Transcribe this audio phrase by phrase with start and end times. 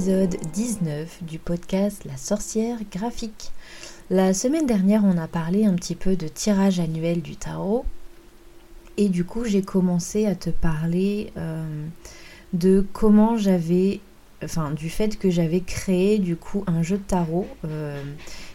[0.00, 3.52] l'épisode 19 du podcast La sorcière graphique.
[4.08, 7.84] La semaine dernière, on a parlé un petit peu de tirage annuel du tarot.
[8.96, 11.84] Et du coup, j'ai commencé à te parler euh,
[12.54, 14.00] de comment j'avais,
[14.42, 18.02] enfin, du fait que j'avais créé du coup un jeu de tarot euh,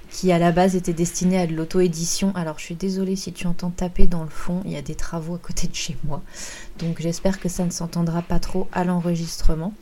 [0.09, 2.31] qui à la base était destiné à de l'auto-édition.
[2.34, 4.95] Alors, je suis désolée si tu entends taper dans le fond, il y a des
[4.95, 6.23] travaux à côté de chez moi.
[6.80, 9.75] Donc, j'espère que ça ne s'entendra pas trop à l'enregistrement.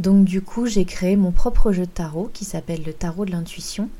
[0.00, 3.32] Donc du coup, j'ai créé mon propre jeu de tarot qui s'appelle le tarot de
[3.32, 3.90] l'intuition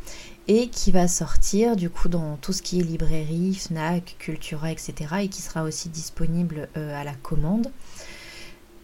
[0.48, 4.94] et qui va sortir du coup dans tout ce qui est librairie, Fnac, Cultura, etc.
[5.20, 7.70] et qui sera aussi disponible euh, à la commande.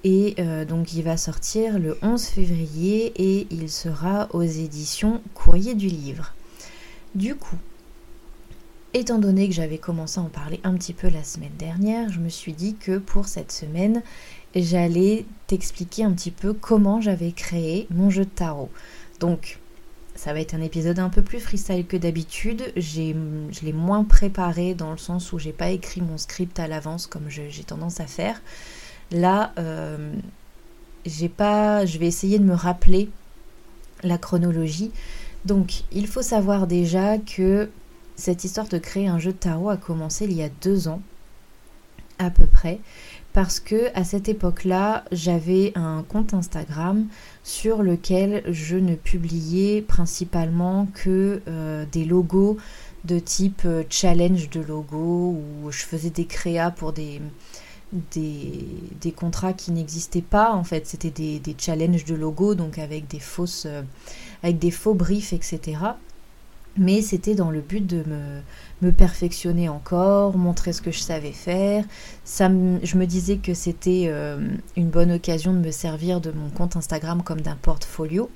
[0.04, 5.74] Et euh, donc il va sortir le 11 février et il sera aux éditions Courrier
[5.74, 6.34] du Livre.
[7.14, 7.56] Du coup,
[8.92, 12.20] étant donné que j'avais commencé à en parler un petit peu la semaine dernière, je
[12.20, 14.02] me suis dit que pour cette semaine,
[14.62, 18.70] j'allais t'expliquer un petit peu comment j'avais créé mon jeu de tarot.
[19.20, 19.58] Donc,
[20.14, 22.72] ça va être un épisode un peu plus freestyle que d'habitude.
[22.76, 27.06] je l'ai moins préparé dans le sens où j'ai pas écrit mon script à l'avance
[27.06, 28.40] comme j'ai tendance à faire.
[29.10, 30.14] Là, euh,
[31.04, 33.10] j'ai pas, je vais essayer de me rappeler
[34.02, 34.90] la chronologie.
[35.44, 37.68] Donc, il faut savoir déjà que
[38.16, 41.02] cette histoire de créer un jeu de tarot a commencé il y a deux ans,
[42.18, 42.80] à peu près
[43.36, 47.06] parce que à cette époque-là, j'avais un compte Instagram
[47.44, 52.56] sur lequel je ne publiais principalement que euh, des logos
[53.04, 57.20] de type euh, challenge de logo où je faisais des créas pour des,
[59.14, 60.86] contrats qui n'existaient pas en fait.
[60.86, 63.82] C'était des, des, challenges de logo donc avec des fausses euh,
[64.42, 65.76] avec des faux briefs etc
[66.78, 68.02] mais c'était dans le but de
[68.82, 71.84] me, perfectionner encore, montrer ce que je savais faire.
[72.24, 74.38] Ça je me disais que c'était euh,
[74.76, 78.30] une bonne occasion de me servir de mon compte Instagram comme d'un portfolio.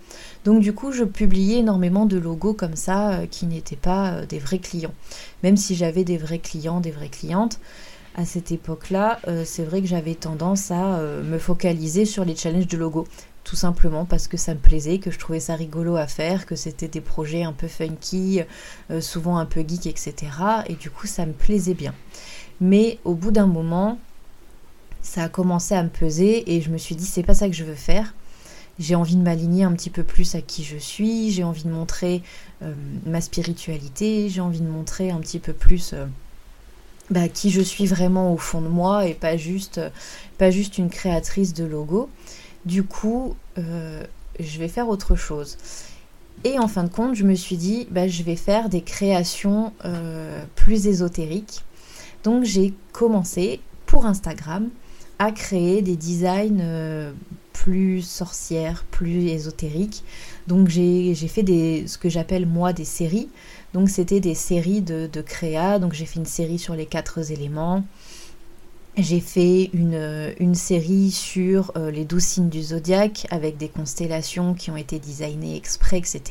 [0.44, 4.26] Donc du coup, je publiais énormément de logos comme ça euh, qui n'étaient pas euh,
[4.26, 4.94] des vrais clients.
[5.42, 7.60] Même si j'avais des vrais clients, des vraies clientes,
[8.16, 12.76] à cette époque-là, c'est vrai que j'avais tendance à me focaliser sur les challenges de
[12.76, 13.06] logos
[13.44, 16.56] tout simplement parce que ça me plaisait, que je trouvais ça rigolo à faire, que
[16.56, 18.42] c'était des projets un peu funky,
[18.90, 20.14] euh, souvent un peu geek, etc.
[20.68, 21.94] Et du coup, ça me plaisait bien.
[22.60, 23.98] Mais au bout d'un moment,
[25.02, 27.54] ça a commencé à me peser et je me suis dit, c'est pas ça que
[27.54, 28.14] je veux faire.
[28.78, 31.70] J'ai envie de m'aligner un petit peu plus à qui je suis, j'ai envie de
[31.70, 32.22] montrer
[32.62, 32.72] euh,
[33.06, 36.06] ma spiritualité, j'ai envie de montrer un petit peu plus euh,
[37.10, 39.80] bah, qui je suis vraiment au fond de moi et pas juste,
[40.38, 42.08] pas juste une créatrice de logo.
[42.64, 44.04] Du coup, euh,
[44.38, 45.56] je vais faire autre chose.
[46.44, 49.72] Et en fin de compte, je me suis dit, bah, je vais faire des créations
[49.84, 51.64] euh, plus ésotériques.
[52.24, 54.68] Donc j'ai commencé pour Instagram
[55.18, 57.12] à créer des designs euh,
[57.52, 60.02] plus sorcières, plus ésotériques.
[60.46, 63.28] Donc j'ai fait des, ce que j'appelle moi des séries.
[63.74, 65.78] Donc c'était des séries de, de créa.
[65.78, 67.84] Donc j'ai fait une série sur les quatre éléments.
[69.00, 74.52] J'ai fait une, une, série sur euh, les douze signes du zodiaque avec des constellations
[74.52, 76.22] qui ont été designées exprès, etc.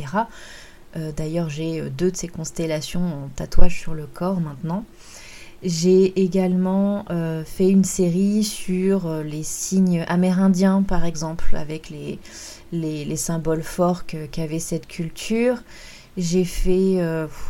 [0.96, 4.86] Euh, d'ailleurs, j'ai euh, deux de ces constellations en tatouage sur le corps maintenant.
[5.64, 7.04] J'ai également
[7.46, 12.18] fait une série sur les signes amérindiens, par exemple, avec les,
[12.72, 15.62] les, les symboles forts qu'avait cette culture.
[16.16, 17.00] J'ai fait,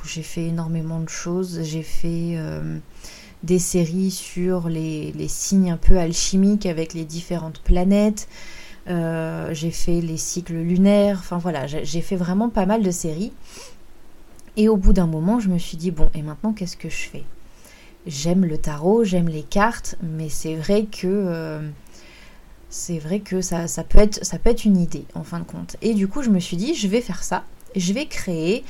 [0.03, 1.61] fait énormément de choses.
[1.61, 2.35] J'ai fait
[3.43, 8.27] des séries sur les, signes un peu alchimiques avec les différentes planètes.
[8.89, 11.17] Euh, j'ai fait les cycles lunaires.
[11.19, 13.31] Enfin voilà, j'ai fait vraiment pas mal de séries.
[14.57, 17.07] Et au bout d'un moment, je me suis dit, bon, et maintenant, qu'est-ce que je
[17.09, 17.23] fais?
[18.07, 21.07] J'aime le tarot, j'aime les cartes, mais c'est vrai que...
[21.07, 21.61] Euh,
[22.71, 25.43] c'est vrai que ça, ça, peut être, ça peut être une idée en fin de
[25.43, 25.75] compte.
[25.81, 27.43] Et du coup, je me suis dit, je vais faire ça.
[27.75, 28.63] Je vais créer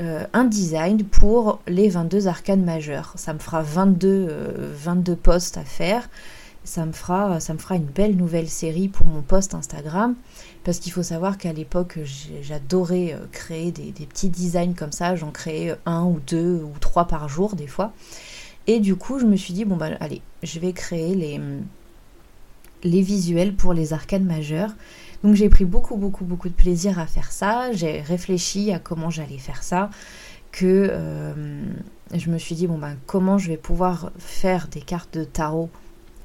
[0.00, 3.12] euh, un design pour les 22 arcanes majeures.
[3.16, 4.28] Ça me fera 22,
[4.74, 6.08] 22 euh, posts à faire.
[6.64, 10.14] Ça me, fera, ça me fera une belle nouvelle série pour mon post Instagram.
[10.64, 11.98] Parce qu'il faut savoir qu'à l'époque,
[12.42, 15.14] j'adorais euh, créer des, petits designs comme ça.
[15.14, 17.92] J'en créais un ou deux ou trois par jour des fois.
[18.66, 21.38] Et du coup, je me suis dit, bon bah allez, je vais créer les,
[22.82, 24.74] les visuels pour les arcanes majeures.
[25.24, 27.72] Donc j'ai pris beaucoup, beaucoup, beaucoup de plaisir à faire ça.
[27.72, 29.88] J'ai réfléchi à comment j'allais faire ça.
[30.52, 31.64] Que euh,
[32.14, 35.70] je me suis dit, bon ben, comment je vais pouvoir faire des cartes de tarot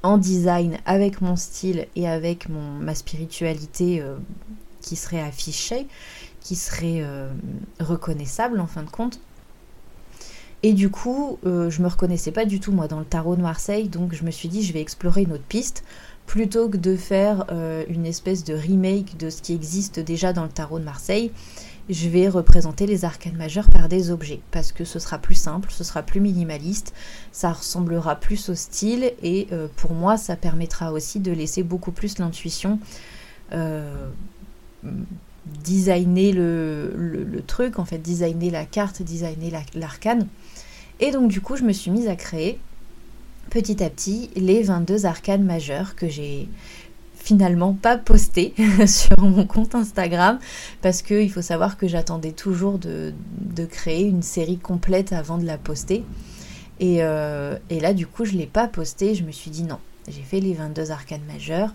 [0.02, 4.16] en design avec mon style et avec mon, ma spiritualité euh,
[4.82, 5.88] qui serait affichée,
[6.40, 7.32] qui serait euh,
[7.80, 9.18] reconnaissable en fin de compte.
[10.62, 13.40] Et du coup, euh, je me reconnaissais pas du tout moi dans le tarot de
[13.40, 15.84] Marseille, donc je me suis dit je vais explorer une autre piste
[16.26, 20.44] plutôt que de faire euh, une espèce de remake de ce qui existe déjà dans
[20.44, 21.32] le tarot de Marseille.
[21.88, 25.70] Je vais représenter les arcanes majeures par des objets parce que ce sera plus simple,
[25.72, 26.92] ce sera plus minimaliste,
[27.32, 31.90] ça ressemblera plus au style et euh, pour moi ça permettra aussi de laisser beaucoup
[31.90, 32.78] plus l'intuition
[35.62, 40.26] designer le, le, truc, en fait, designer la carte, designer l'arcane.
[41.00, 42.58] Et donc du coup, je me suis mise à créer
[43.50, 46.48] petit à petit les 22 arcanes majeures que j'ai
[47.16, 48.54] finalement pas posté
[48.86, 50.38] sur mon compte Instagram
[50.80, 53.12] parce qu'il faut savoir que j'attendais toujours de,
[53.70, 56.04] créer une série complète avant de la poster.
[56.78, 59.14] Et, euh, là, du coup, je ne l'ai pas posté.
[59.14, 61.74] Je me suis dit non, j'ai fait les 22 arcanes majeures,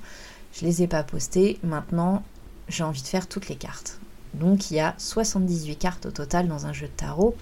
[0.54, 1.60] je les ai pas postées.
[1.63, 2.24] Maintenant,
[2.68, 4.00] j'ai envie de faire toutes les cartes.
[4.33, 7.36] Donc il y a 78 cartes au total dans un jeu de tarot,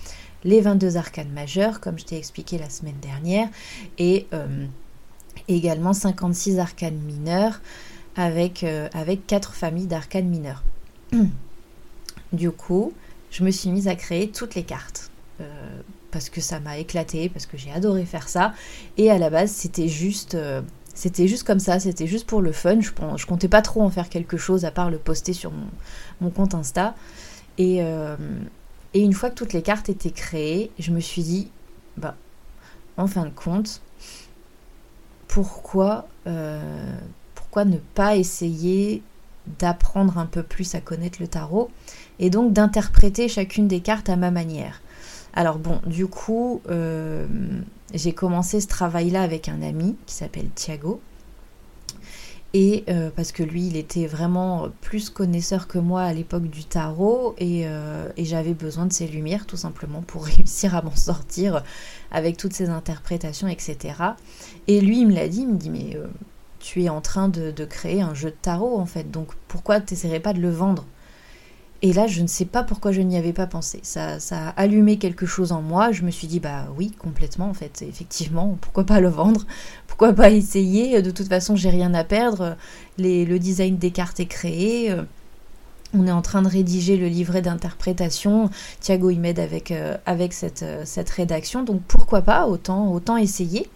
[0.44, 3.48] les 22 arcanes majeures, comme je t'ai expliqué la semaine dernière,
[3.98, 4.66] et euh,
[5.48, 7.62] également 56 arcanes mineures
[8.16, 10.64] avec, euh, avec 4 familles d'arcanes mineures.
[12.34, 12.94] du coup,
[13.32, 15.10] je me suis mise à créer toutes les cartes.
[15.42, 15.82] Euh,
[16.12, 18.54] parce que ça m'a éclaté, parce que j'ai adoré faire ça.
[18.98, 20.38] Et à la base, c'était juste
[20.94, 22.80] c'était juste comme ça, c'était juste pour le fun.
[22.80, 25.52] Je, je comptais pas trop en faire quelque chose à part le poster sur
[26.22, 26.96] mon, compte Insta.
[27.60, 28.16] Euh,
[28.94, 31.50] et, une fois que toutes les cartes étaient créées, je me suis dit,
[31.98, 32.16] bah,
[32.98, 33.82] en fin de compte,
[35.28, 36.96] pourquoi, euh,
[37.36, 39.02] pourquoi ne pas essayer
[39.60, 41.70] d'apprendre un peu plus à connaître le tarot
[42.20, 44.82] et donc d'interpréter chacune des cartes à ma manière.
[45.34, 47.28] Alors bon, du coup, euh,
[47.94, 51.02] j'ai commencé ce travail-là avec un ami qui s'appelle Thiago.
[52.56, 56.66] Et euh, parce que lui, il était vraiment plus connaisseur que moi à l'époque du
[56.66, 61.64] tarot euh, et, j'avais besoin de ses lumières tout simplement pour réussir à m'en sortir
[62.12, 63.96] avec toutes ces interprétations, etc.
[64.68, 66.06] Et lui, il me l'a dit, il me dit mais euh,
[66.60, 69.82] tu es en train de, de, créer un jeu de tarot en fait, donc pourquoi
[69.82, 70.86] tu pas de le vendre?
[71.84, 73.80] Et là, je ne sais pas pourquoi je n'y avais pas pensé.
[73.84, 75.92] Ça, ça, a allumé quelque chose en moi.
[75.92, 79.46] Je me suis dit, bah oui, complètement, en fait, effectivement, pourquoi pas le vendre?
[79.86, 81.02] Pourquoi pas essayer?
[81.02, 82.56] De toute façon, j'ai rien à perdre.
[82.98, 84.96] le design des cartes est créé.
[85.96, 88.50] On est en train de rédiger le livret d'interprétation.
[88.82, 91.64] Thiago y m'aide avec, euh, avec cette, euh, cette, rédaction.
[91.64, 92.48] Donc pourquoi pas?
[92.48, 93.70] Autant, autant essayer.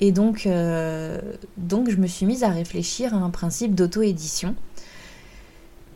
[0.00, 1.20] Et donc, euh,
[1.58, 4.54] donc, je me suis mise à réfléchir à un principe d'auto-édition.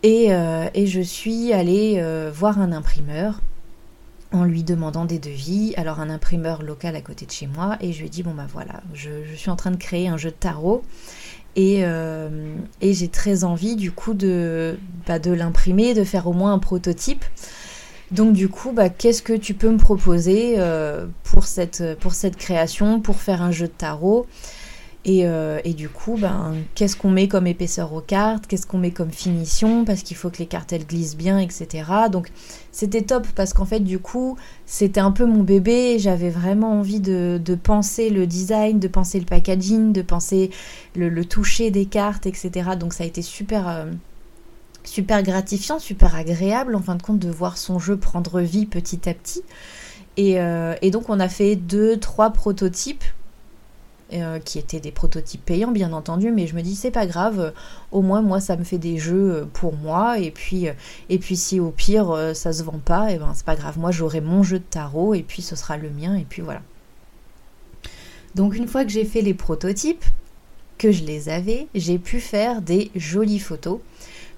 [0.05, 3.41] Euh, et, je suis allée euh, voir un imprimeur
[4.33, 5.75] en lui demandant des devis.
[5.77, 7.77] Alors un imprimeur local à côté de chez moi.
[7.81, 10.17] Et je lui ai dit, bon bah voilà, je, suis en train de créer un
[10.17, 10.83] jeu de tarot.
[11.57, 12.29] Et, euh,
[12.81, 17.25] j'ai très envie du coup de, bah, de l'imprimer, de faire au moins un prototype.
[18.11, 20.57] Donc du coup, bah, qu'est-ce que tu peux me proposer
[21.25, 24.27] pour cette création, pour faire un jeu de tarot?
[25.07, 28.91] Euh, et, du coup, ben, qu'est-ce qu'on met comme épaisseur aux cartes, qu'est-ce qu'on met
[28.91, 31.85] comme finition, parce qu'il faut que les cartes glissent bien, etc.
[32.11, 32.31] Donc
[32.73, 34.37] c'était top parce qu'en fait, du coup,
[34.67, 35.99] c'était un peu mon bébé.
[35.99, 40.51] J'avais vraiment envie de, penser le design, de penser le packaging, de penser
[40.95, 42.71] le, toucher des cartes, etc.
[42.79, 43.69] Donc ça a été super.
[43.69, 43.87] Euh,
[44.85, 49.07] super gratifiant, super agréable en fin de compte de voir son jeu prendre vie petit
[49.07, 49.43] à petit.
[50.17, 53.05] Et, euh, et donc on a fait deux, trois prototypes
[54.15, 57.53] euh, qui étaient des prototypes payants bien entendu, mais je me dis c'est pas grave,
[57.93, 60.73] au moins moi ça me fait des jeux euh, pour moi, et puis, euh,
[61.11, 63.91] et puis si au pire ça se vend pas, et ben c'est pas grave, moi
[63.91, 66.63] j'aurai mon jeu de tarot, et puis ce sera le mien, et puis voilà.
[68.35, 70.05] Donc une fois que j'ai fait les prototypes,
[70.79, 73.81] que je les avais, j'ai pu faire des jolies photos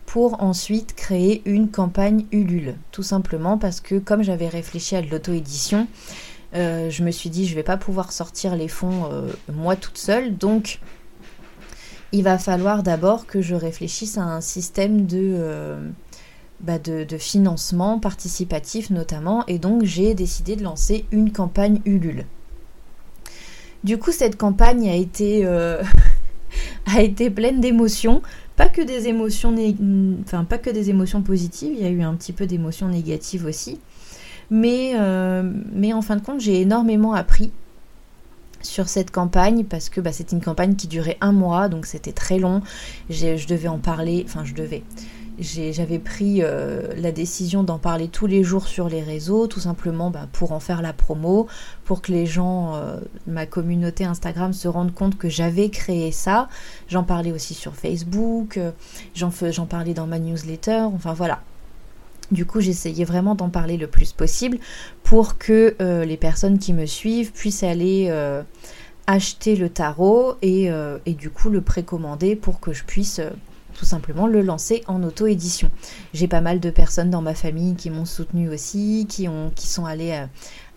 [0.06, 2.74] pour ensuite créer une campagne Ulule.
[2.90, 5.86] Tout simplement parce que comme j'avais réfléchi à l'auto-édition,
[6.54, 9.98] euh, je me suis dit, je vais pas pouvoir sortir les fonds euh, moi toute
[9.98, 10.80] seule, donc
[12.12, 15.88] il va falloir d'abord que je réfléchisse à un système de, euh,
[16.60, 22.26] bah, de, financement participatif notamment, et donc j'ai décidé de lancer une campagne Ulule.
[23.84, 25.46] Du coup, cette campagne a été,
[26.86, 28.22] a été pleine d'émotions,
[28.56, 29.54] pas que des émotions,
[30.22, 33.46] enfin pas que des émotions positives, il y a eu un petit peu d'émotions négatives
[33.46, 33.80] aussi.
[34.50, 35.42] Mais, euh,
[35.72, 37.52] mais en fin de compte, j'ai énormément appris
[38.62, 42.12] sur cette campagne parce que bah, c'était une campagne qui durait un mois, donc c'était
[42.12, 42.60] très long.
[43.08, 44.82] Je devais en parler, enfin je devais.
[45.38, 50.10] J'avais pris euh, la décision d'en parler tous les jours sur les réseaux, tout simplement
[50.10, 51.46] bah, pour en faire la promo,
[51.86, 56.48] pour que les gens, euh, ma communauté Instagram, se rendent compte que j'avais créé ça.
[56.88, 58.60] J'en parlais aussi sur Facebook,
[59.14, 59.30] j'en
[59.66, 61.40] parlais dans ma newsletter, enfin voilà.
[62.30, 64.58] Du coup, j'essayais vraiment d'en parler le plus possible
[65.02, 68.12] pour que les personnes qui me suivent puissent aller
[69.06, 70.70] acheter le tarot et,
[71.06, 73.20] et, du coup le précommander pour que je puisse
[73.80, 75.70] tout simplement le lancer en auto-édition.
[76.12, 79.66] J'ai pas mal de personnes dans ma famille qui m'ont soutenu aussi, qui, ont, qui
[79.66, 80.26] sont allées euh,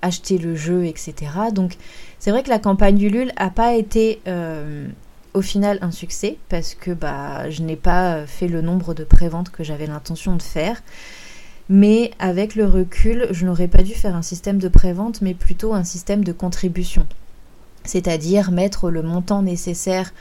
[0.01, 1.13] acheter le jeu, etc.
[1.53, 1.75] Donc
[2.19, 4.87] c'est vrai que la campagne du LUL a pas été euh,
[5.33, 9.49] au final un succès parce que bah, je n'ai pas fait le nombre de préventes
[9.49, 10.81] que j'avais l'intention de faire.
[11.69, 15.73] Mais avec le recul, je n'aurais pas dû faire un système de prévente, mais plutôt
[15.73, 17.07] un système de contribution.
[17.85, 20.13] C'est-à-dire mettre le montant nécessaire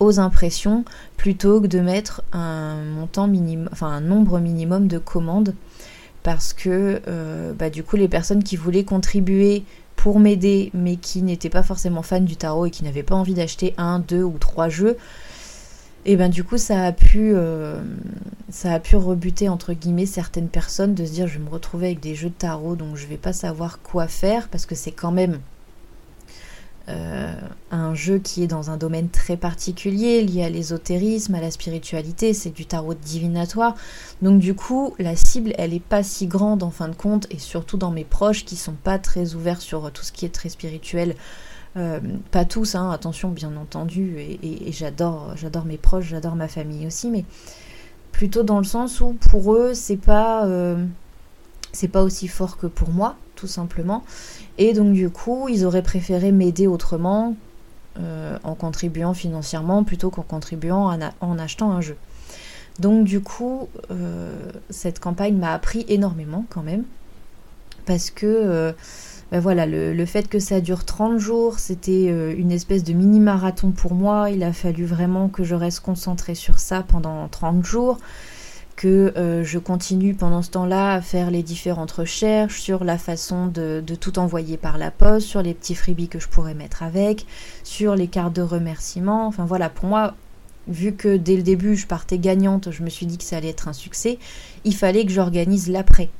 [0.00, 0.84] aux impressions
[1.16, 5.54] plutôt que de mettre un montant minimum, enfin un nombre minimum de commandes
[6.22, 11.22] parce que euh, bah, du coup les personnes qui voulaient contribuer pour m'aider mais qui
[11.22, 14.36] n'étaient pas forcément fans du tarot et qui n'avaient pas envie d'acheter un, deux ou
[14.38, 14.96] trois jeux,
[16.06, 17.80] et ben du coup ça a pu euh,
[18.48, 21.86] ça a pu rebuter entre guillemets certaines personnes de se dire je vais me retrouver
[21.86, 24.92] avec des jeux de tarot donc je vais pas savoir quoi faire parce que c'est
[24.92, 25.40] quand même
[26.88, 27.34] euh,
[27.72, 32.32] un jeu qui est dans un domaine très particulier, lié à l'ésotérisme, à la spiritualité,
[32.32, 33.74] c'est du tarot divinatoire.
[34.22, 37.40] Donc du coup, la cible, elle n'est pas si grande en fin de compte, et
[37.40, 40.48] surtout dans mes proches qui sont pas très ouverts sur tout ce qui est très
[40.48, 41.16] spirituel.
[41.76, 46.86] Euh, pas tous, hein, attention bien entendu, et, j'adore, j'adore mes proches, j'adore ma famille
[46.86, 47.24] aussi, mais
[48.12, 50.82] plutôt dans le sens où pour eux, c'est pas, euh,
[51.72, 54.04] c'est pas aussi fort que pour moi, tout simplement.
[54.56, 57.36] Et donc du coup, ils auraient préféré m'aider autrement,
[57.98, 61.96] euh, en contribuant financièrement, plutôt qu'en contribuant en, achetant un jeu.
[62.78, 63.68] Donc du coup,
[64.70, 66.84] cette campagne m'a appris énormément quand même,
[67.84, 68.74] parce que
[69.32, 73.92] ben voilà, le, fait que ça dure 30 jours, c'était une espèce de mini-marathon pour
[73.94, 77.98] moi, il a fallu vraiment que je reste concentrée sur ça pendant 30 jours
[78.76, 83.46] que euh, je continue pendant ce temps-là à faire les différentes recherches sur la façon
[83.46, 87.26] de, tout envoyer par la poste, sur les petits freebies que je pourrais mettre avec,
[87.64, 89.26] sur les cartes de remerciement.
[89.26, 90.14] Enfin voilà, pour moi,
[90.68, 93.48] vu que dès le début je partais gagnante, je me suis dit que ça allait
[93.48, 94.18] être un succès,
[94.64, 96.10] il fallait que j'organise l'après.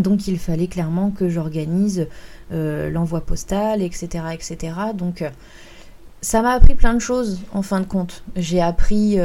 [0.00, 2.08] Donc il fallait clairement que j'organise
[2.52, 4.24] euh, l'envoi postal, etc.
[4.32, 4.74] etc.
[4.94, 5.30] Donc euh,
[6.20, 8.24] ça m'a appris plein de choses en fin de compte.
[8.36, 9.18] J'ai appris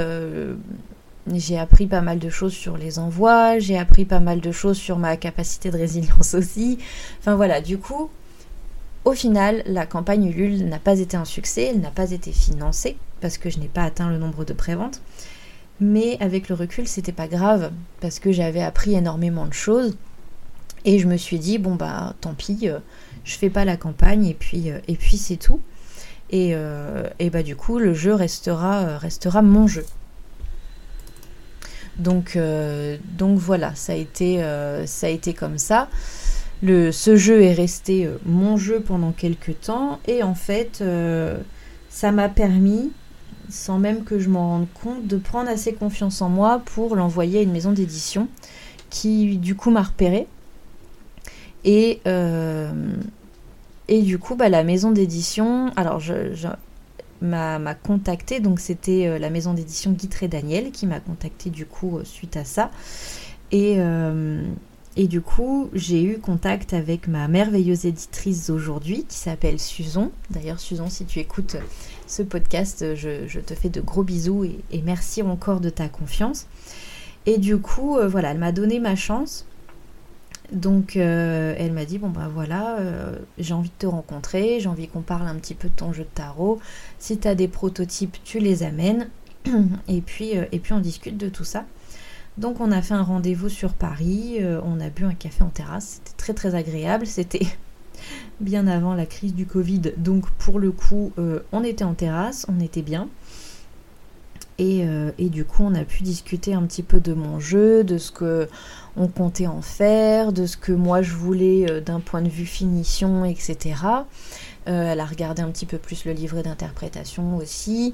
[1.33, 4.77] j'ai appris pas mal de choses sur les envois, j'ai appris pas mal de choses
[4.77, 6.77] sur ma capacité de résilience aussi.
[7.19, 8.09] Enfin voilà, du coup,
[9.05, 12.97] au final, la campagne Ulule n'a pas été un succès, elle n'a pas été financée
[13.21, 15.01] parce que je n'ai pas atteint le nombre de préventes.
[15.79, 19.97] Mais avec le recul, c'était pas grave parce que j'avais appris énormément de choses
[20.85, 22.79] et je me suis dit bon bah tant pis, euh,
[23.23, 25.59] je fais pas la campagne et puis euh, et puis c'est tout.
[26.31, 29.85] Et, euh, et, bah du coup, le jeu restera restera mon jeu.
[31.97, 32.37] Donc,
[33.17, 34.39] donc voilà, ça a été,
[34.85, 35.87] ça a été comme ça.
[36.63, 40.83] Le, ce jeu est resté mon jeu pendant quelques temps et en fait,
[41.89, 42.91] ça m'a permis,
[43.47, 47.39] sans même que je m'en rende compte, de prendre assez confiance en moi pour l'envoyer
[47.39, 48.27] à une maison d'édition
[48.89, 50.27] qui du coup m'a repéré.
[51.65, 52.01] Et,
[53.87, 56.33] et du coup, bah, la maison d'édition, alors je,
[57.21, 61.97] m'a contacté, donc c'était euh, la maison d'édition Guitré Daniel qui m'a contacté du coup
[61.97, 62.71] euh, suite à ça.
[63.51, 64.43] Et, euh,
[64.97, 70.09] du coup, j'ai eu contact avec ma merveilleuse éditrice aujourd'hui qui s'appelle Susan.
[70.29, 71.57] D'ailleurs, Susan, si tu écoutes
[72.07, 76.47] ce podcast, je, te fais de gros bisous et, merci encore de ta confiance.
[77.25, 79.45] Et du coup, voilà, elle m'a donné ma chance
[80.51, 84.69] donc euh, elle m'a dit bon bah voilà, euh, j'ai envie de te rencontrer, j'ai
[84.69, 86.59] envie qu'on parle un petit peu de ton jeu de tarot.
[86.99, 89.09] Si tu as des prototypes, tu les amènes
[89.87, 91.65] et puis euh, et puis on discute de tout ça.
[92.37, 96.01] Donc on a fait un rendez-vous sur Paris, on a bu un café en terrasse,
[96.03, 97.47] c'était très très agréable, c'était
[98.41, 99.93] bien avant la crise du Covid.
[99.95, 101.13] Donc pour le coup,
[101.53, 103.07] on était en terrasse, on était bien.
[104.57, 104.85] Et,
[105.17, 108.09] et, du coup, on a pu discuter un petit peu de mon jeu, de ce
[108.09, 108.47] que
[108.97, 112.45] on comptait en faire, de ce que moi je voulais euh, d'un point de vue
[112.45, 113.75] finition, etc.
[114.67, 117.93] Euh, elle a regardé un petit peu plus le livret d'interprétation aussi.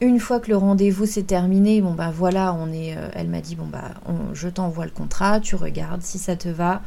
[0.00, 3.40] Une fois que le rendez-vous s'est terminé, bon bah voilà, on est, euh, elle m'a
[3.40, 3.94] dit bon bah
[4.32, 6.82] je t'envoie le contrat, tu regardes si ça te va,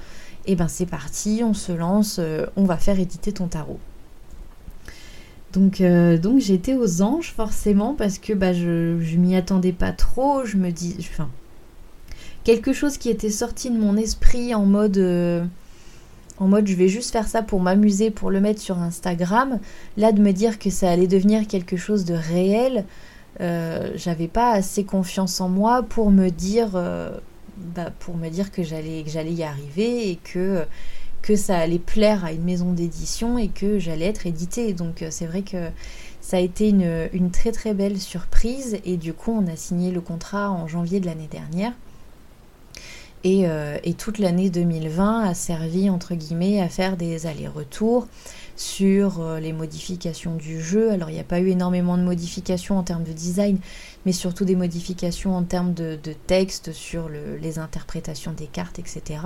[0.46, 2.22] et ben c'est parti, on se lance,
[2.56, 3.80] on va faire éditer ton tarot.
[5.54, 10.46] Donc, donc j'étais aux anges forcément parce que bah, je, je m'y attendais pas trop.
[10.46, 10.96] Je me dis,
[12.44, 15.44] quelque chose qui était sorti de mon esprit en mode euh,
[16.38, 19.60] en mode je vais juste faire ça pour m'amuser, pour le mettre sur Instagram,
[19.98, 22.86] là de me dire que ça allait devenir quelque chose de réel,
[23.40, 27.12] euh, j'avais pas assez confiance en moi pour me dire euh,
[27.58, 30.66] bah, pour me dire que j'allais j'allais y arriver et que
[31.22, 34.74] que ça allait plaire à une maison d'édition et que j'allais être éditée.
[34.74, 35.70] Donc c'est vrai que
[36.22, 40.02] ça a été une, très très belle surprise et du coup on a signé le
[40.02, 41.74] contrat en janvier de l'année dernière.
[43.24, 43.46] Et,
[43.84, 48.08] et toute l'année 2020 a servi entre guillemets à faire des allers-retours,
[48.62, 50.92] sur euh, les modifications du jeu.
[50.92, 53.58] Alors il n'y a pas eu énormément de modifications en termes de design,
[54.06, 59.20] mais surtout des modifications en termes de, texte sur les interprétations des cartes, etc.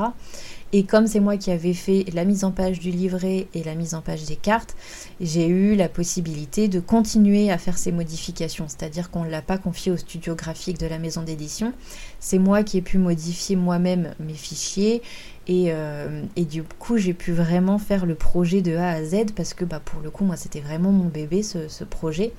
[0.74, 3.75] Et comme c'est moi qui avais fait la mise en page du livret et la
[3.75, 4.75] mise en page des cartes,
[5.22, 8.67] j'ai eu la possibilité de continuer à faire ces modifications.
[8.67, 11.74] C'est-à-dire qu'on ne l'a pas confié au studio graphique de la maison d'édition.
[12.20, 15.01] C'est moi qui ai pu modifier moi-même mes fichiers
[15.50, 19.53] euh, et, du coup, j'ai pu vraiment faire le projet de A à Z parce
[19.53, 22.34] que bah, pour le coup, moi, c'était vraiment mon bébé, ce, projet.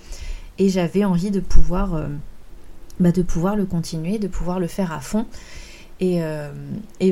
[0.59, 2.07] Et j'avais envie de pouvoir, euh,
[3.01, 5.27] bah, de pouvoir le continuer, de pouvoir le faire à fond.
[6.01, 6.51] Et, euh,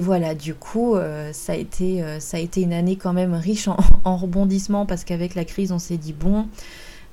[0.01, 0.97] voilà, du coup,
[1.33, 5.45] ça, a été, ça une année quand même riche en, en rebondissements parce qu'avec la
[5.45, 6.47] crise, on s'est dit, bon,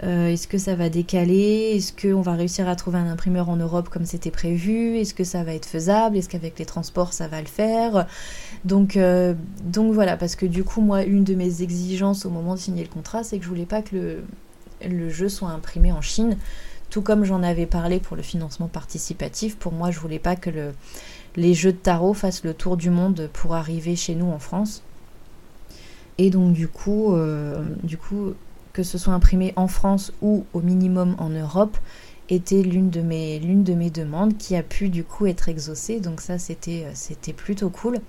[0.03, 1.73] euh, est-ce que ça va décaler?
[1.75, 4.97] Est-ce qu'on va réussir à trouver un imprimeur en Europe comme c'était prévu?
[4.97, 6.17] Est-ce que ça va être faisable?
[6.17, 8.07] Est-ce qu'avec les transports ça va le faire?
[8.65, 12.55] Donc, euh, donc voilà, parce que du coup, moi, une de mes exigences au moment
[12.55, 14.23] de signer le contrat, c'est que je voulais pas que le,
[14.89, 16.37] le jeu soit imprimé en Chine.
[16.89, 20.49] Tout comme j'en avais parlé pour le financement participatif, pour moi, je voulais pas que
[20.49, 20.73] le,
[21.35, 24.83] les jeux de tarot fassent le tour du monde pour arriver chez nous en France.
[26.17, 28.33] Et donc du coup, euh, du coup,
[28.73, 31.77] que ce soit imprimé en France ou au minimum en Europe,
[32.29, 33.39] était l'une de mes,
[33.89, 35.99] demandes qui a pu du coup être exaucée.
[35.99, 36.85] Donc ça, c'était,
[37.35, 37.99] plutôt cool.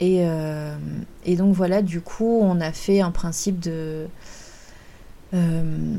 [0.00, 0.76] Euh,
[1.24, 4.06] et, donc voilà, du coup, on a fait un principe de...
[5.34, 5.98] Euh,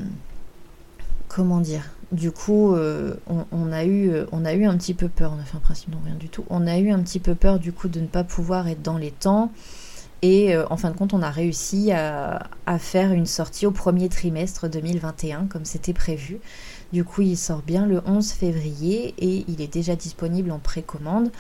[1.28, 1.92] comment dire?
[2.12, 3.16] Du coup, euh,
[3.52, 5.58] on, a eu, on a eu un petit peu peur, on a fait
[6.04, 6.44] rien du tout.
[6.50, 8.98] On a eu un petit peu peur du coup de ne pas pouvoir être dans
[8.98, 9.52] les temps.
[10.22, 14.10] Et euh, en fin de compte, on a réussi à, faire une sortie au premier
[14.10, 16.40] trimestre 2021, comme c'était prévu.
[16.92, 21.32] Du coup, il sort bien le 11 février et il est déjà disponible en précommande.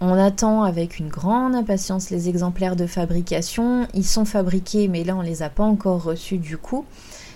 [0.00, 3.88] On attend avec une grande impatience les exemplaires de fabrication.
[3.94, 6.84] Ils sont fabriqués, mais là, on les a pas encore reçus du coup.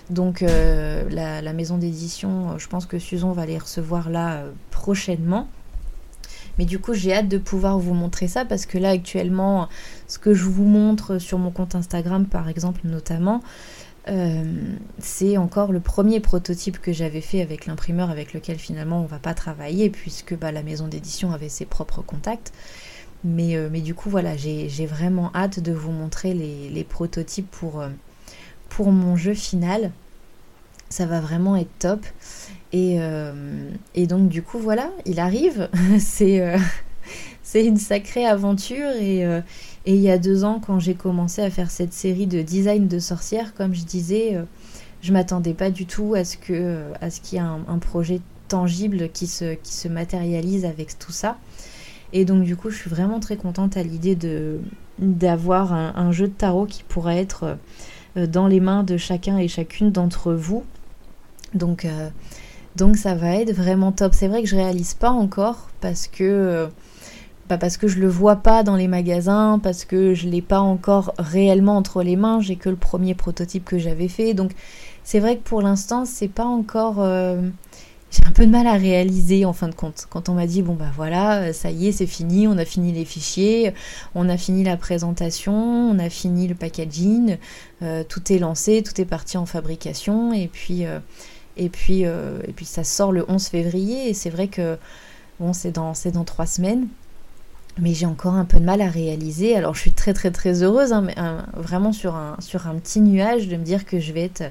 [0.09, 5.47] Donc, euh, la, maison d'édition, je pense que Susan va les recevoir là euh, prochainement.
[6.57, 9.67] Mais du coup, j'ai hâte de pouvoir vous montrer ça parce que là, actuellement,
[10.07, 13.41] ce que je vous montre sur mon compte Instagram, par exemple, notamment,
[14.07, 14.43] euh,
[14.99, 19.17] c'est encore le premier prototype que j'avais fait avec l'imprimeur avec lequel finalement on va
[19.17, 22.53] pas travailler puisque bah, la maison d'édition avait ses propres contacts.
[23.23, 27.89] Mais, euh, du coup, voilà, j'ai vraiment hâte de vous montrer les, prototypes pour, euh,
[28.69, 29.91] pour mon jeu final.
[30.89, 32.05] Ça va vraiment être top.
[32.75, 35.69] Euh, et, donc du coup voilà, il arrive.
[35.99, 36.57] c'est euh,
[37.43, 39.41] c'est une sacrée aventure euh,
[39.85, 42.87] et, il y a deux ans quand j'ai commencé à faire cette série de design
[42.87, 44.37] de sorcières, comme je disais,
[45.01, 48.19] je m'attendais pas du tout à ce que à ce qu'il y ait un, projet
[48.47, 51.37] tangible qui se, qui se matérialise avec tout ça.
[52.13, 54.17] Et donc du coup, je suis vraiment très contente à l'idée
[54.99, 57.57] d'avoir un, jeu de tarot qui pourrait être
[58.15, 60.63] dans les mains de chacun et chacune d'entre vous.
[61.53, 61.85] Donc
[62.75, 64.13] donc ça va être vraiment top.
[64.13, 66.67] C'est vrai que je réalise pas encore parce que euh,
[67.47, 70.59] bah parce que je le vois pas dans les magasins, parce que je l'ai pas
[70.59, 72.41] encore réellement entre les mains.
[72.41, 74.33] J'ai que le premier prototype que j'avais fait.
[74.33, 74.51] Donc
[75.03, 76.97] c'est vrai que pour l'instant c'est pas encore.
[76.99, 77.41] Euh,
[78.15, 80.07] j'ai un peu de mal à réaliser en fin de compte.
[80.09, 82.91] Quand on m'a dit bon bah voilà, ça y est, c'est fini, on a fini
[82.91, 83.73] les fichiers,
[84.13, 87.37] on a fini la présentation, on a fini le packaging,
[87.81, 90.85] euh, tout est lancé, tout est parti en fabrication et puis
[91.57, 94.77] et puis, euh, et puis ça sort le 11 février et c'est vrai que
[95.39, 96.87] bon, c'est dans, dans trois semaines.
[97.77, 99.55] Mais j'ai encore un peu de mal à réaliser.
[99.55, 101.15] Alors je suis très très très heureuse, hein, mais,
[101.55, 104.43] vraiment sur un, sur un petit nuage de me dire que je vais être,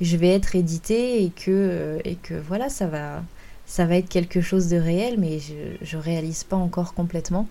[0.00, 3.22] je vais être éditée et que, et que voilà, ça va,
[3.66, 5.38] ça va être quelque chose de réel, mais
[5.82, 7.46] je ne réalise pas encore complètement.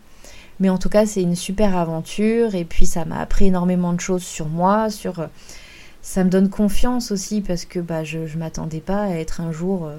[0.59, 4.01] Mais en tout cas, c'est une super aventure et puis ça m'a appris énormément de
[4.01, 5.29] choses sur moi, sur
[6.01, 9.51] ça me donne confiance aussi parce que bah, je ne m'attendais pas à être un
[9.51, 9.97] jour euh,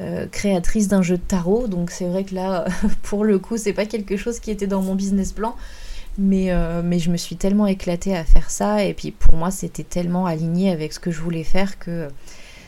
[0.00, 1.68] euh, créatrice d'un jeu de tarot.
[1.68, 2.66] Donc c'est vrai que là,
[3.02, 5.54] pour le coup, c'est pas quelque chose qui était dans mon business plan.
[6.18, 8.84] Mais, euh, mais je me suis tellement éclatée à faire ça.
[8.84, 12.08] Et puis pour moi, c'était tellement aligné avec ce que je voulais faire que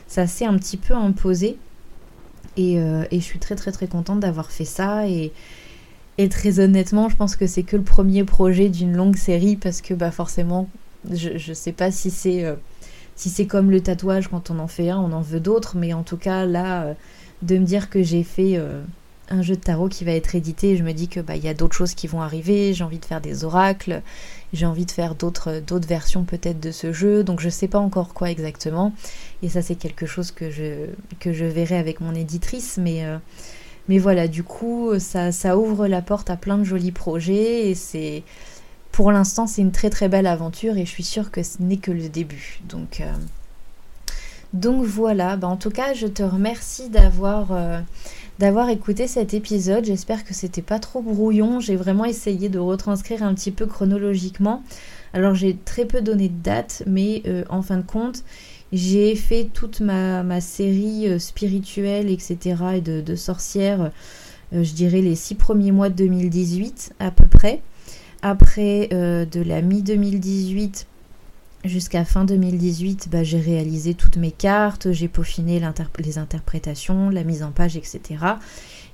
[0.07, 1.57] ça s'est un petit peu imposé.
[2.57, 5.07] Et, et, je suis très très très contente d'avoir fait ça.
[5.09, 5.33] Et,
[6.29, 9.95] très honnêtement, je pense que c'est que le premier projet d'une longue série parce que
[9.95, 10.69] bah forcément,
[11.11, 12.57] je ne sais pas si c'est euh,
[13.21, 15.93] si c'est comme le tatouage, quand on en fait un, on en veut d'autres, mais
[15.93, 16.95] en tout cas, là, euh,
[17.43, 18.83] de me dire que j'ai fait euh,
[19.31, 20.77] un jeu de tarot qui va être édité.
[20.77, 22.75] Je me dis que bah il y a d'autres choses qui vont arriver.
[22.75, 24.03] J'ai envie de faire des oracles.
[24.53, 27.25] J'ai envie de faire d'autres d'autres versions peut-être de ce jeu.
[27.25, 28.93] Donc je sais pas encore quoi exactement.
[29.43, 30.87] Et ça c'est quelque chose que je
[31.21, 32.79] que je verrai avec mon éditrice.
[32.81, 33.19] Mais euh,
[33.89, 37.75] mais voilà, du coup ça ça ouvre la porte à plein de jolis projets et
[37.75, 38.23] c'est
[38.93, 41.77] pour l'instant c'est une très très belle aventure et je suis sûre que ce n'est
[41.79, 42.61] que le début.
[42.69, 43.13] Donc euh,
[44.53, 47.81] donc voilà, bah, en tout cas, je te remercie d'avoir euh,
[48.39, 49.85] d'avoir écouté cet épisode.
[49.85, 51.61] J'espère que c'était pas trop brouillon.
[51.61, 54.63] J'ai vraiment essayé de retranscrire un petit peu chronologiquement.
[55.13, 58.25] Alors j'ai très peu donné de date, mais euh, en fin de compte,
[58.73, 62.57] j'ai fait toute ma, série euh, spirituelle, etc.
[62.77, 63.91] et de, de sorcières,
[64.53, 67.61] je dirais les six premiers mois de 2018 à peu près.
[68.23, 70.87] Après, de la mi-2018
[71.65, 75.61] Jusqu'à fin 2018, bah, j'ai réalisé toutes mes cartes, j'ai peaufiné
[75.99, 78.17] les interprétations, la mise en page, etc.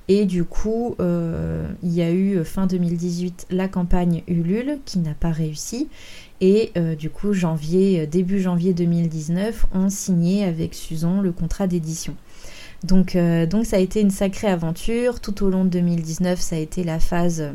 [0.08, 4.98] Et du coup, euh, il y a eu euh, fin 2018 la campagne Ulule qui
[4.98, 5.88] n'a pas réussi.
[6.40, 12.16] Et euh, du coup, janvier, début janvier 2019, on signait avec Suzon le contrat d'édition.
[12.84, 15.20] Donc, donc ça a été une sacrée aventure.
[15.20, 17.52] Tout au long de 2019, ça a été la phase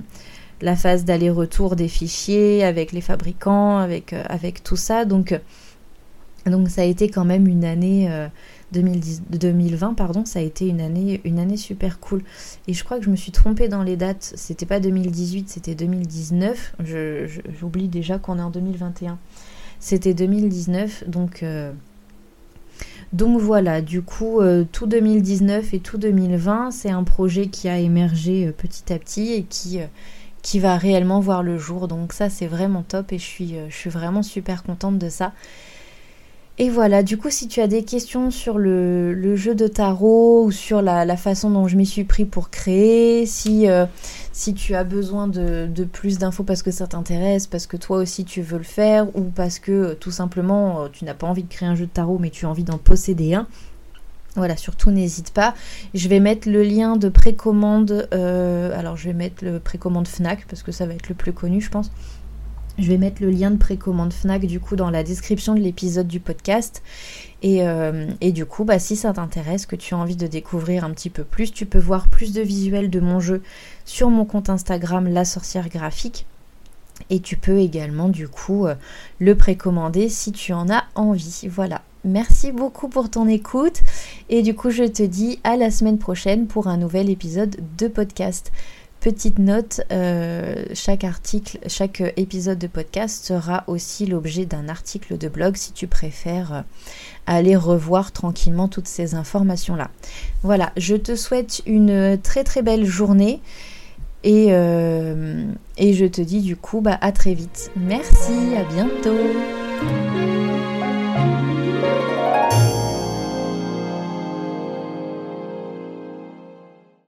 [0.61, 4.23] la phase d'aller-retour des fichiers avec les fabricants, avec, euh,
[4.63, 5.05] tout ça.
[5.05, 5.39] Donc,
[6.45, 8.09] donc ça a été quand même une année
[8.71, 12.23] 2020, pardon, ça a été une année, super cool.
[12.67, 14.33] Et je crois que je me suis trompée dans les dates.
[14.35, 16.75] C'était pas 2018, c'était 2019.
[17.59, 19.17] J'oublie déjà qu'on est en 2021.
[19.79, 21.43] C'était 2019, donc.
[21.43, 21.71] Euh,
[23.13, 27.77] donc voilà, du coup, euh, tout 2019 et tout 2020, c'est un projet qui a
[27.77, 29.79] émergé petit à petit et qui,
[30.41, 31.87] qui va réellement voir le jour.
[31.87, 35.09] Donc ça c'est vraiment top et je suis, euh, je suis vraiment super contente de
[35.09, 35.33] ça.
[36.57, 40.51] Et voilà, du coup si tu as des questions sur le, jeu de tarot ou
[40.51, 43.85] sur la, façon dont je m'y suis pris pour créer, si, euh,
[44.31, 47.97] si tu as besoin de, de plus d'infos parce que ça t'intéresse, parce que toi
[47.97, 51.43] aussi tu veux le faire, ou parce que euh, tout simplement tu n'as pas envie
[51.43, 53.47] de créer un jeu de tarot mais tu as envie d'en posséder un,
[54.35, 55.53] voilà, surtout n'hésite pas.
[55.93, 58.07] Je vais mettre le lien de précommande.
[58.13, 61.33] Euh, alors, je vais mettre le précommande Fnac parce que ça va être le plus
[61.33, 61.91] connu, je pense.
[62.79, 66.07] Je vais mettre le lien de précommande Fnac du coup dans la description de l'épisode
[66.07, 66.81] du podcast.
[67.41, 70.85] Et, euh, et, du coup, bah, si ça t'intéresse, que tu as envie de découvrir
[70.85, 73.41] un petit peu plus, tu peux voir plus de visuels de mon jeu
[73.83, 76.25] sur mon compte Instagram La Sorcière Graphique.
[77.09, 78.75] Et tu peux également du coup euh,
[79.19, 81.47] le précommander si tu en as envie.
[81.49, 81.81] Voilà.
[82.03, 83.81] Merci beaucoup pour ton écoute
[84.29, 87.87] et du coup je te dis à la semaine prochaine pour un nouvel épisode de
[87.87, 88.51] podcast.
[89.01, 95.27] Petite note, euh, chaque article, chaque épisode de podcast sera aussi l'objet d'un article de
[95.27, 96.61] blog si tu préfères euh,
[97.25, 99.89] aller revoir tranquillement toutes ces informations-là.
[100.43, 103.41] Voilà, je te souhaite une très très belle journée
[104.23, 105.45] et, euh,
[105.77, 107.71] et je te dis du coup bah, à très vite.
[107.75, 109.17] Merci, à bientôt.